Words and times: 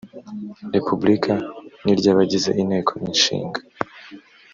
repubulika 0.75 1.33
n 1.83 1.85
iry 1.93 2.05
abagize 2.13 2.49
inteko 2.61 2.91
ishinga 3.15 3.59